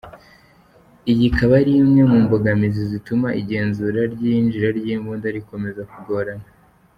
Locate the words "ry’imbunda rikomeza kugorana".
4.77-6.47